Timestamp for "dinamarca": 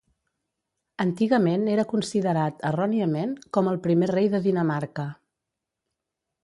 4.49-5.11